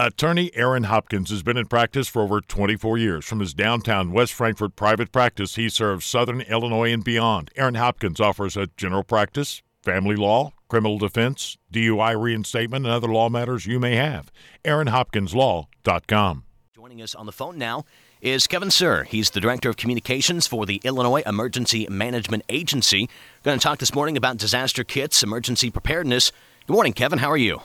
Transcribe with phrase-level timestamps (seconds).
[0.00, 3.24] Attorney Aaron Hopkins has been in practice for over 24 years.
[3.24, 7.50] From his downtown West Frankfort private practice, he serves Southern Illinois and beyond.
[7.56, 13.28] Aaron Hopkins offers a general practice, family law, criminal defense, DUI reinstatement, and other law
[13.28, 14.30] matters you may have.
[14.64, 16.44] AaronHopkinsLaw.com.
[16.76, 17.84] Joining us on the phone now
[18.20, 19.02] is Kevin Sur.
[19.02, 23.10] He's the Director of Communications for the Illinois Emergency Management Agency.
[23.42, 26.30] Going to talk this morning about disaster kits, emergency preparedness.
[26.68, 27.18] Good morning, Kevin.
[27.18, 27.62] How are you?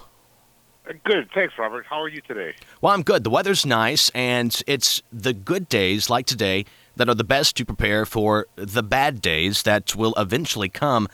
[1.04, 1.30] Good.
[1.34, 1.86] Thanks, Robert.
[1.90, 2.54] How are you today?
[2.82, 3.24] Well, I'm good.
[3.24, 6.66] The weather's nice, and it's the good days like today
[6.98, 11.08] that are the best to prepare for the bad days that will eventually come.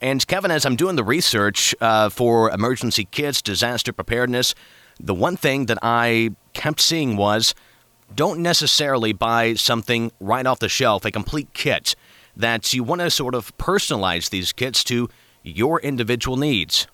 [0.00, 4.56] And, Kevin, as I'm doing the research uh, for emergency kits, disaster preparedness,
[4.98, 7.54] the one thing that I kept seeing was
[8.14, 11.94] don't necessarily buy something right off the shelf, a complete kit,
[12.36, 15.08] that you want to sort of personalize these kits to
[15.44, 16.88] your individual needs.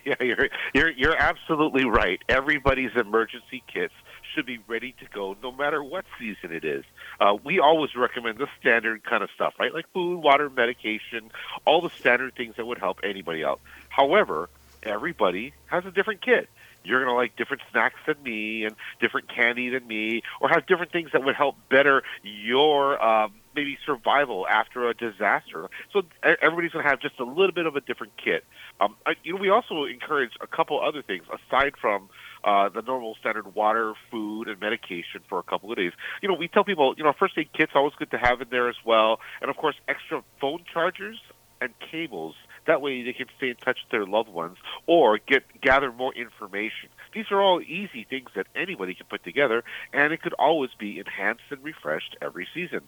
[0.04, 2.20] Yeah, you're you're you're absolutely right.
[2.28, 3.94] Everybody's emergency kits
[4.34, 6.84] should be ready to go, no matter what season it is.
[7.20, 9.72] Uh, we always recommend the standard kind of stuff, right?
[9.72, 11.30] Like food, water, medication,
[11.64, 13.60] all the standard things that would help anybody out.
[13.88, 14.48] However,
[14.82, 16.48] everybody has a different kit.
[16.84, 20.66] You're going to like different snacks than me and different candy than me, or have
[20.66, 25.68] different things that would help better your um, maybe survival after a disaster.
[25.92, 28.44] So everybody's going to have just a little bit of a different kit.
[28.80, 32.08] Um, I, you know, we also encourage a couple other things aside from
[32.44, 35.92] uh, the normal standard water, food, and medication for a couple of days.
[36.22, 38.48] You know, we tell people, you know, first aid kit's always good to have in
[38.50, 41.20] there as well, and of course, extra phone chargers
[41.60, 42.34] and cables.
[42.66, 46.14] That way, they can stay in touch with their loved ones or get gather more
[46.14, 46.90] information.
[47.12, 50.98] These are all easy things that anybody can put together, and it could always be
[50.98, 52.82] enhanced and refreshed every season.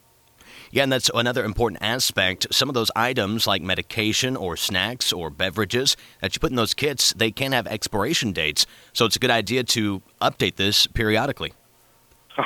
[0.71, 2.47] Yeah, and that's another important aspect.
[2.51, 6.73] Some of those items, like medication or snacks or beverages that you put in those
[6.73, 8.65] kits, they can have expiration dates.
[8.93, 11.53] So it's a good idea to update this periodically.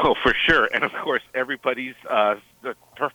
[0.04, 0.70] Oh, for sure.
[0.72, 2.36] And of course, everybody's uh,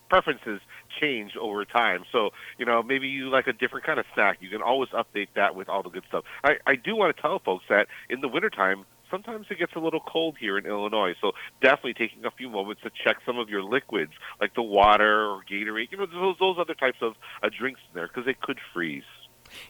[0.09, 0.61] preferences
[1.01, 2.05] change over time.
[2.13, 4.39] So, you know, maybe you like a different kind of snack.
[4.41, 6.25] You can always update that with all the good stuff.
[6.43, 9.79] I, I do want to tell folks that in the wintertime, sometimes it gets a
[9.79, 11.15] little cold here in Illinois.
[11.21, 11.33] So
[11.63, 15.43] definitely taking a few moments to check some of your liquids, like the water or
[15.49, 18.59] Gatorade, you know, those, those other types of uh, drinks in there, because they could
[18.73, 19.05] freeze.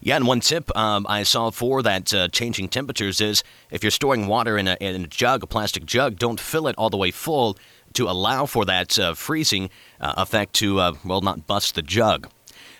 [0.01, 3.91] Yeah, and one tip um, I saw for that uh, changing temperatures is if you're
[3.91, 6.97] storing water in a, in a jug, a plastic jug, don't fill it all the
[6.97, 7.59] way full
[7.95, 12.29] to allow for that uh, freezing uh, effect to, uh, well, not bust the jug.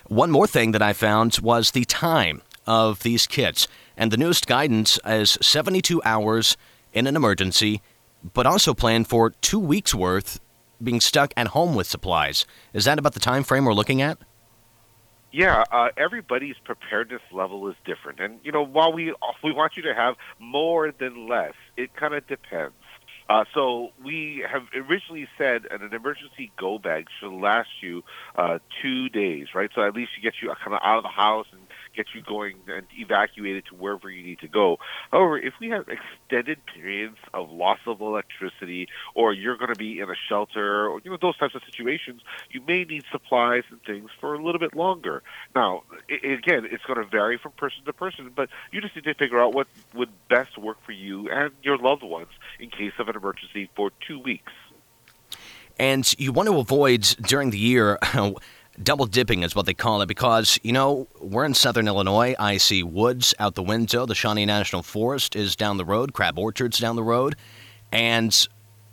[0.07, 3.67] One more thing that I found was the time of these kits.
[3.97, 6.57] And the newest guidance is 72 hours
[6.93, 7.81] in an emergency,
[8.33, 10.41] but also plan for two weeks' worth
[10.83, 12.47] being stuck at home with supplies.
[12.73, 14.19] Is that about the time frame we're looking at?
[15.33, 19.83] Yeah, uh, everybody's preparedness level is different, and you know, while we we want you
[19.83, 22.75] to have more than less, it kind of depends.
[23.29, 28.03] Uh, so we have originally said that an emergency go bag should last you
[28.37, 29.71] uh, two days, right?
[29.75, 31.64] So at least you get you kind of out of the house and
[31.95, 34.79] get you going and evacuated to wherever you need to go.
[35.11, 40.01] However, if we have extended periods of loss of electricity, or you're going to be
[40.01, 43.83] in a shelter, or you know those types of situations, you may need supplies and
[43.83, 45.23] things for a little bit longer.
[45.55, 49.15] Now, again, it's going to vary from person to person, but you just need to
[49.15, 52.29] figure out what would best work for you and your loved ones
[52.59, 54.53] in case of an emergency for two weeks.
[55.79, 57.99] And you want to avoid during the year
[58.83, 62.35] double dipping is what they call it because, you know, we're in southern Illinois.
[62.39, 64.07] I see woods out the window.
[64.07, 67.37] The Shawnee National Forest is down the road, crab orchards down the road,
[67.93, 68.49] and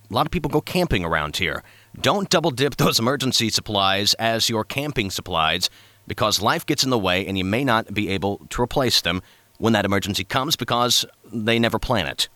[0.09, 1.63] a lot of people go camping around here.
[1.99, 5.69] Don't double dip those emergency supplies as your camping supplies
[6.07, 9.21] because life gets in the way and you may not be able to replace them
[9.57, 12.27] when that emergency comes because they never plan it.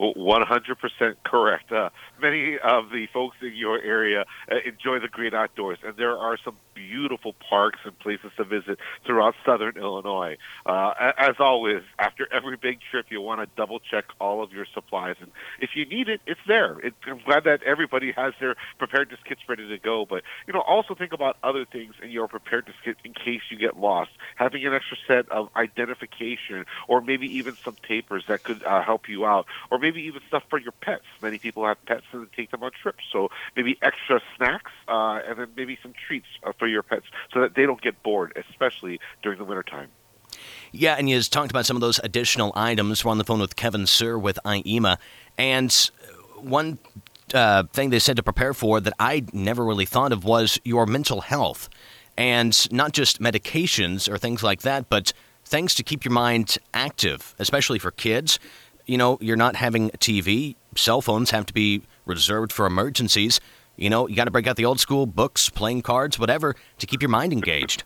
[0.00, 1.72] 100% correct.
[1.72, 6.16] Uh, many of the folks in your area uh, enjoy the great outdoors, and there
[6.16, 10.36] are some beautiful parks and places to visit throughout southern Illinois.
[10.64, 14.66] Uh, as always, after every big trip, you want to double check all of your
[14.72, 15.30] supplies, and
[15.60, 16.78] if you need it, it's there.
[16.80, 20.60] It, I'm glad that everybody has their preparedness kits ready to go, but you know,
[20.60, 24.10] also think about other things in your preparedness kit in case you get lost.
[24.36, 29.08] Having an extra set of identification, or maybe even some tapers that could uh, help
[29.08, 31.04] you out, or maybe even stuff for your pets.
[31.22, 35.38] Many people have pets and take them on trips, so maybe extra snacks, uh, and
[35.38, 39.00] then maybe some treats uh, for your pets so that they don't get bored, especially
[39.22, 39.88] during the wintertime.
[40.72, 43.04] Yeah, and you just talked about some of those additional items.
[43.04, 44.98] We're on the phone with Kevin Sur with IEMA.
[45.36, 45.72] And
[46.36, 46.78] one
[47.32, 50.86] uh, thing they said to prepare for that I never really thought of was your
[50.86, 51.68] mental health.
[52.16, 55.12] And not just medications or things like that, but
[55.44, 58.38] things to keep your mind active, especially for kids
[58.88, 60.56] you know, you're not having TV.
[60.74, 63.40] Cell phones have to be reserved for emergencies.
[63.76, 66.86] You know, you got to break out the old school books, playing cards, whatever, to
[66.86, 67.84] keep your mind engaged.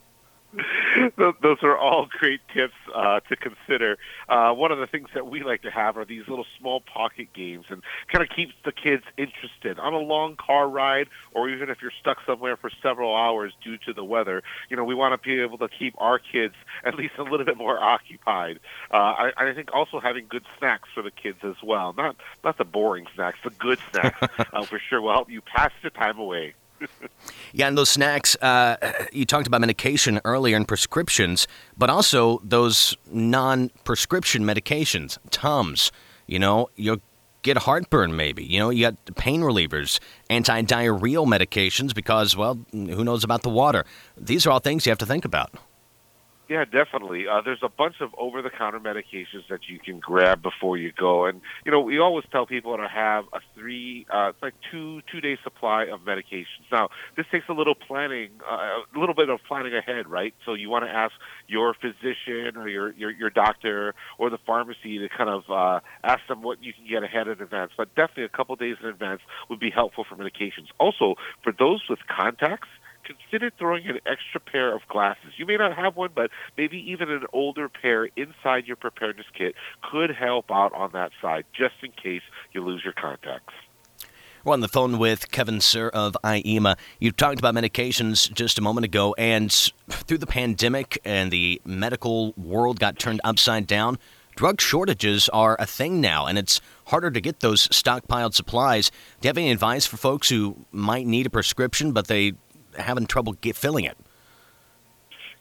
[1.17, 3.99] those are all great tips uh, to consider.
[4.29, 7.29] Uh, one of the things that we like to have are these little small pocket
[7.33, 11.71] games, and kind of keeps the kids interested on a long car ride, or even
[11.71, 14.43] if you're stuck somewhere for several hours due to the weather.
[14.69, 16.55] You know, we want to be able to keep our kids
[16.85, 18.61] at least a little bit more occupied.
[18.91, 22.59] Uh, I, I think also having good snacks for the kids as well, not not
[22.59, 24.21] the boring snacks, the good snacks
[24.53, 26.55] uh, for sure will help you pass the time away.
[27.53, 28.77] yeah, and those snacks, uh,
[29.13, 31.47] you talked about medication earlier and prescriptions,
[31.77, 35.93] but also those non prescription medications, Tums.
[36.27, 37.03] You know, you'll
[37.43, 38.45] get heartburn maybe.
[38.45, 39.99] You know, you got pain relievers,
[40.31, 43.85] anti diarrheal medications because, well, who knows about the water?
[44.17, 45.53] These are all things you have to think about.
[46.49, 47.27] Yeah, definitely.
[47.29, 51.41] Uh, there's a bunch of over-the-counter medications that you can grab before you go, and
[51.65, 55.85] you know we always tell people to have a three, uh, like two two-day supply
[55.85, 56.67] of medications.
[56.71, 60.35] Now, this takes a little planning, uh, a little bit of planning ahead, right?
[60.45, 61.13] So you want to ask
[61.47, 66.27] your physician or your your, your doctor or the pharmacy to kind of uh, ask
[66.29, 67.71] them what you can get ahead in advance.
[67.77, 70.67] But definitely a couple days in advance would be helpful for medications.
[70.79, 72.69] Also, for those with contacts
[73.05, 75.33] consider throwing an extra pair of glasses.
[75.37, 79.55] You may not have one, but maybe even an older pair inside your preparedness kit
[79.91, 82.23] could help out on that side, just in case
[82.53, 83.55] you lose your contacts.
[84.45, 86.77] We're on the phone with Kevin Sur of IEMA.
[86.99, 89.53] You talked about medications just a moment ago, and
[89.89, 93.99] through the pandemic and the medical world got turned upside down,
[94.35, 98.91] drug shortages are a thing now, and it's harder to get those stockpiled supplies.
[99.21, 102.33] Do you have any advice for folks who might need a prescription, but they
[102.77, 103.97] having trouble get, filling it.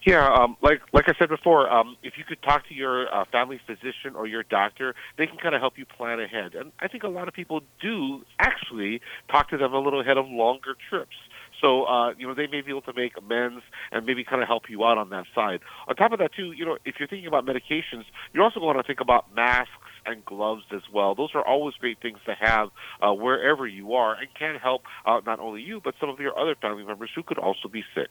[0.03, 3.25] Yeah, um, like like I said before, um, if you could talk to your uh,
[3.31, 6.55] family physician or your doctor, they can kind of help you plan ahead.
[6.55, 10.17] And I think a lot of people do actually talk to them a little ahead
[10.17, 11.15] of longer trips.
[11.61, 13.61] So uh, you know they may be able to make amends
[13.91, 15.59] and maybe kind of help you out on that side.
[15.87, 18.77] On top of that, too, you know if you're thinking about medications, you're also going
[18.77, 19.71] to think about masks
[20.05, 21.15] and gloves as well.
[21.15, 22.69] Those are always great things to have
[23.01, 26.37] uh, wherever you are and can help out not only you, but some of your
[26.37, 28.09] other family members who could also be sick.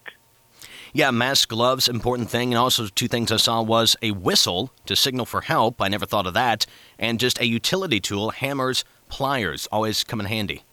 [0.93, 2.53] Yeah, mask, gloves, important thing.
[2.53, 5.81] And also, two things I saw was a whistle to signal for help.
[5.81, 6.67] I never thought of that.
[6.99, 10.65] And just a utility tool, hammers, pliers, always come in handy.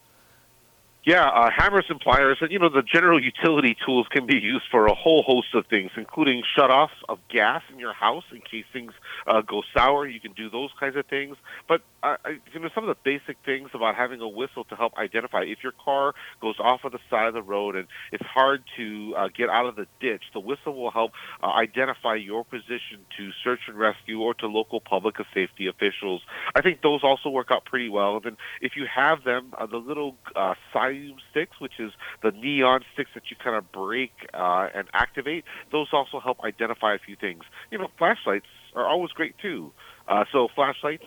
[1.08, 4.66] Yeah, uh, hammers and pliers, and you know the general utility tools can be used
[4.70, 8.66] for a whole host of things, including shut-offs of gas in your house in case
[8.74, 8.92] things
[9.26, 10.06] uh, go sour.
[10.06, 11.38] You can do those kinds of things.
[11.66, 12.18] But uh,
[12.54, 15.60] you know some of the basic things about having a whistle to help identify if
[15.64, 19.30] your car goes off of the side of the road and it's hard to uh,
[19.30, 23.62] get out of the ditch, the whistle will help uh, identify your position to search
[23.70, 26.22] and rescue or to local public safety officials.
[26.54, 28.18] I think those also work out pretty well.
[28.18, 30.97] And then if you have them, uh, the little uh, side
[31.32, 31.92] sticks, which is
[32.22, 35.46] the neon sticks that you kind of break uh, and activate.
[35.72, 37.44] Those also help identify a few things.
[37.72, 38.46] You know, flashlights
[38.76, 39.72] are always great too.
[40.08, 41.06] Uh, so flashlights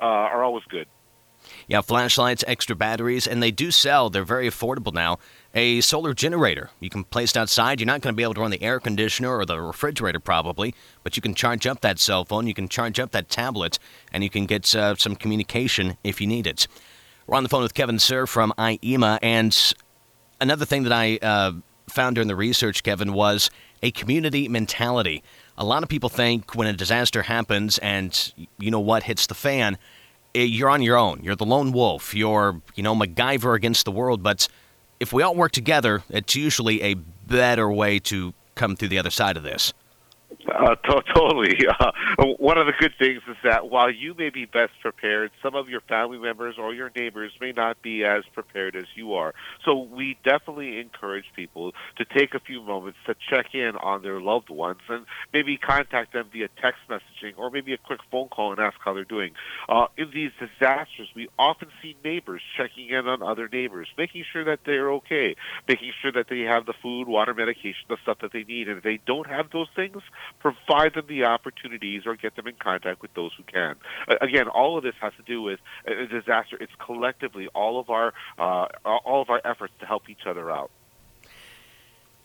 [0.00, 0.86] uh, are always good.
[1.66, 4.10] Yeah, flashlights, extra batteries, and they do sell.
[4.10, 5.18] They're very affordable now.
[5.54, 6.70] A solar generator.
[6.80, 7.80] You can place outside.
[7.80, 10.74] You're not going to be able to run the air conditioner or the refrigerator probably,
[11.02, 13.78] but you can charge up that cell phone, you can charge up that tablet,
[14.12, 16.66] and you can get uh, some communication if you need it.
[17.26, 19.18] We're on the phone with Kevin Sur from IEMA.
[19.22, 19.74] And
[20.40, 21.52] another thing that I uh,
[21.88, 23.50] found during the research, Kevin, was
[23.82, 25.22] a community mentality.
[25.56, 29.34] A lot of people think when a disaster happens and you know what hits the
[29.34, 29.78] fan,
[30.34, 31.20] eh, you're on your own.
[31.22, 32.14] You're the lone wolf.
[32.14, 34.22] You're, you know, MacGyver against the world.
[34.22, 34.48] But
[34.98, 39.10] if we all work together, it's usually a better way to come through the other
[39.10, 39.72] side of this.
[40.48, 41.58] Uh, to- totally.
[42.18, 45.54] Uh, one of the good things is that while you may be best prepared, some
[45.54, 49.34] of your family members or your neighbors may not be as prepared as you are.
[49.64, 54.20] So we definitely encourage people to take a few moments to check in on their
[54.20, 58.52] loved ones and maybe contact them via text messaging or maybe a quick phone call
[58.52, 59.32] and ask how they're doing.
[59.68, 64.44] Uh, in these disasters, we often see neighbors checking in on other neighbors, making sure
[64.44, 65.34] that they're okay,
[65.66, 68.68] making sure that they have the food, water, medication, the stuff that they need.
[68.68, 70.02] And if they don't have those things,
[70.42, 73.76] provide them the opportunities or get them in contact with those who can.
[74.20, 76.58] Again, all of this has to do with a disaster.
[76.60, 80.70] It's collectively all of our uh, all of our efforts to help each other out.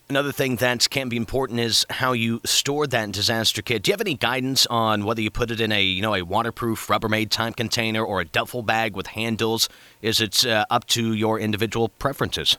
[0.10, 3.84] Another thing that can be important is how you store that disaster kit.
[3.84, 6.24] Do you have any guidance on whether you put it in a you know a
[6.24, 9.70] waterproof Rubbermaid type container or a duffel bag with handles?
[10.02, 12.58] Is it uh, up to your individual preferences?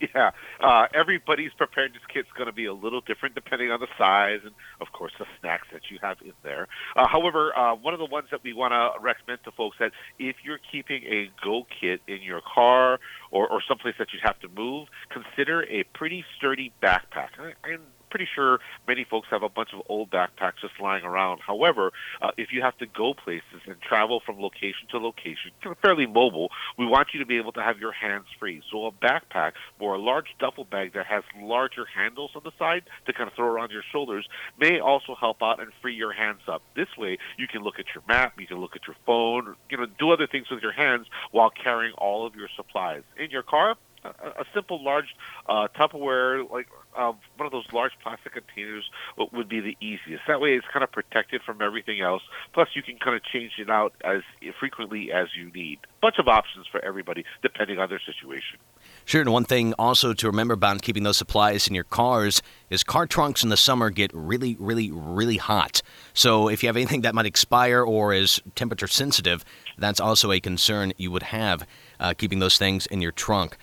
[0.14, 0.30] Yeah,
[0.60, 4.40] uh, everybody's preparedness kit is going to be a little different depending on the size
[4.42, 6.68] and, of course, the snacks that you have in there.
[6.96, 9.92] Uh, however, uh, one of the ones that we want to recommend to folks that
[10.18, 12.98] if you're keeping a go kit in your car
[13.30, 17.28] or, or someplace that you have to move, consider a pretty sturdy backpack.
[17.62, 21.40] And pretty sure many folks have a bunch of old backpacks just lying around.
[21.46, 26.06] However, uh, if you have to go places and travel from location to location, fairly
[26.06, 28.62] mobile, we want you to be able to have your hands free.
[28.70, 32.84] So a backpack or a large duffel bag that has larger handles on the side
[33.06, 36.40] to kind of throw around your shoulders may also help out and free your hands
[36.48, 36.62] up.
[36.74, 39.76] This way, you can look at your map, you can look at your phone, you
[39.76, 43.02] know, do other things with your hands while carrying all of your supplies.
[43.16, 45.14] In your car, a, simple large
[45.48, 50.26] uh, Tupperware, like uh, one of those large plastic containers, would be the easiest.
[50.26, 52.22] That way, it's kind of protected from everything else.
[52.52, 54.22] Plus, you can kind of change it out as
[54.58, 55.78] frequently as you need.
[56.00, 58.58] Bunch of options for everybody, depending on their situation.
[59.04, 62.82] Sure, and one thing also to remember about keeping those supplies in your cars is
[62.82, 65.82] car trunks in the summer get really, really, really hot.
[66.14, 69.44] So if you have anything that might expire or is temperature sensitive,
[69.78, 71.66] that's also a concern you would have
[71.98, 73.56] uh, keeping those things in your trunk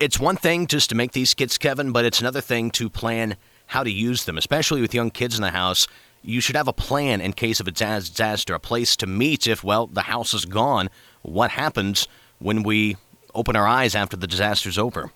[0.00, 3.36] it's one thing just to make these kits, Kevin, but it's another thing to plan
[3.66, 5.86] how to use them, especially with young kids in the house.
[6.22, 9.62] You should have a plan in case of a disaster, a place to meet if,
[9.62, 10.90] well, the house is gone.
[11.22, 12.96] What happens when we
[13.34, 15.12] open our eyes after the disaster's over?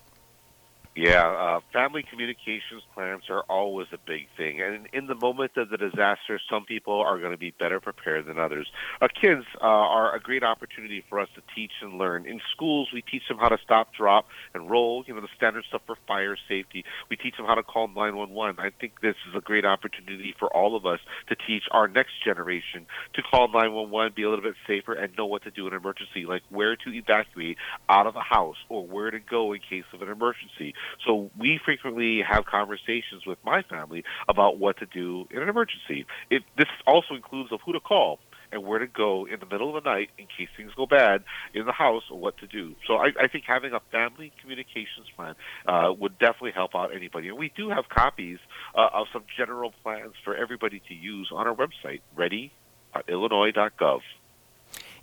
[0.95, 4.61] Yeah, uh, family communications plans are always a big thing.
[4.61, 8.27] And in the moment of the disaster, some people are going to be better prepared
[8.27, 8.67] than others.
[9.01, 12.27] Uh, kids uh, are a great opportunity for us to teach and learn.
[12.27, 15.65] In schools, we teach them how to stop, drop, and roll, you know, the standard
[15.67, 16.85] stuff for fire safety.
[17.09, 18.63] We teach them how to call 911.
[18.63, 22.23] I think this is a great opportunity for all of us to teach our next
[22.23, 22.85] generation
[23.15, 25.79] to call 911, be a little bit safer, and know what to do in an
[25.79, 27.57] emergency, like where to evacuate
[27.89, 30.75] out of a house or where to go in case of an emergency.
[31.05, 36.05] So we frequently have conversations with my family about what to do in an emergency.
[36.29, 38.19] It, this also includes of who to call
[38.53, 41.23] and where to go in the middle of the night in case things go bad
[41.53, 42.75] in the house or what to do.
[42.87, 45.35] So I, I think having a family communications plan
[45.67, 47.29] uh, would definitely help out anybody.
[47.29, 48.37] And we do have copies
[48.75, 54.01] uh, of some general plans for everybody to use on our website, ready.illinois.gov.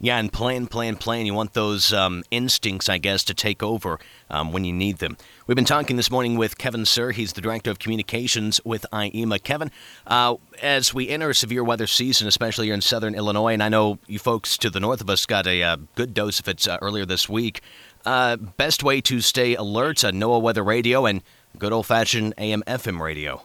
[0.03, 1.27] Yeah, and plan, plan, plan.
[1.27, 5.19] You want those um, instincts, I guess, to take over um, when you need them.
[5.47, 7.11] We've been talking this morning with Kevin Sur.
[7.11, 9.43] He's the Director of Communications with IEMA.
[9.43, 9.71] Kevin,
[10.07, 13.69] uh, as we enter a severe weather season, especially here in southern Illinois, and I
[13.69, 16.67] know you folks to the north of us got a uh, good dose of it
[16.67, 17.61] uh, earlier this week,
[18.07, 21.23] uh, best way to stay alert, uh, NOAA Weather Radio and
[21.59, 23.43] good old fashioned AM FM radio.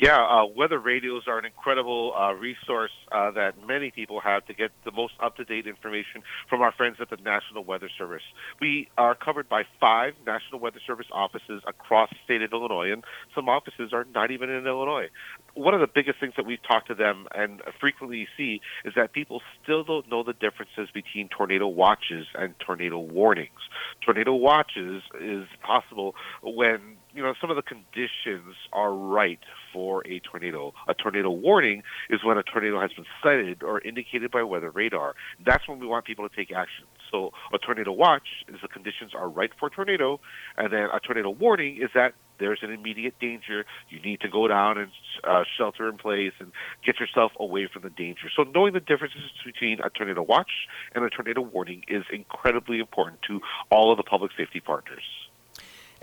[0.00, 4.54] Yeah, uh, weather radios are an incredible uh, resource uh, that many people have to
[4.54, 8.22] get the most up to date information from our friends at the National Weather Service.
[8.62, 13.04] We are covered by five National Weather Service offices across the state of Illinois, and
[13.34, 15.08] some offices are not even in Illinois.
[15.54, 19.12] One of the biggest things that we've talked to them and frequently see is that
[19.12, 23.60] people still don't know the differences between tornado watches and tornado warnings.
[24.04, 29.40] Tornado watches is possible when you know some of the conditions are right
[29.72, 30.72] for a tornado.
[30.88, 35.14] A tornado warning is when a tornado has been sighted or indicated by weather radar.
[35.44, 36.84] That's when we want people to take action.
[37.10, 40.20] So a tornado watch is the conditions are right for a tornado,
[40.56, 43.66] and then a tornado warning is that there's an immediate danger.
[43.90, 44.90] You need to go down and
[45.24, 46.52] uh, shelter in place and
[46.84, 48.28] get yourself away from the danger.
[48.34, 50.50] So knowing the differences between a tornado watch
[50.94, 53.40] and a tornado warning is incredibly important to
[53.70, 55.04] all of the public safety partners.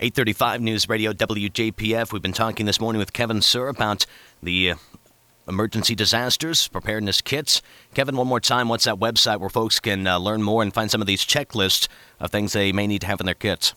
[0.00, 2.12] 835 News Radio WJPF.
[2.12, 4.06] We've been talking this morning with Kevin Sur about
[4.40, 4.76] the uh,
[5.48, 7.62] emergency disasters, preparedness kits.
[7.94, 10.90] Kevin, one more time, what's that website where folks can uh, learn more and find
[10.90, 11.88] some of these checklists
[12.20, 13.74] of things they may need to have in their kits?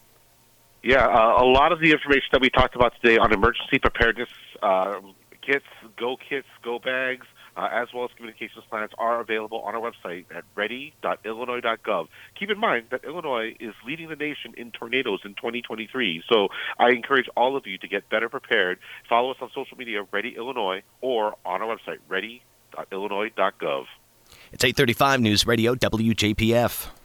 [0.84, 4.30] Yeah, uh, a lot of the information that we talked about today on emergency preparedness
[4.62, 5.00] uh,
[5.42, 5.66] kits,
[5.98, 7.26] go kits, go bags,
[7.58, 12.08] uh, as well as communications plans are available on our website at ready.illinois.gov.
[12.40, 16.48] Keep in mind that Illinois is leading the nation in tornadoes in 2023, so
[16.80, 18.80] I encourage all of you to get better prepared.
[19.08, 23.86] Follow us on social media, Ready Illinois, or on our website, ready.illinois.gov.
[24.54, 27.01] It's 835 News Radio, WJPF.